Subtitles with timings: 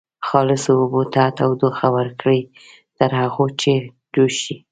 [0.27, 2.41] خالصو اوبو ته تودوخه ورکړئ
[2.97, 3.71] تر هغو چې
[4.13, 4.55] جوش شي.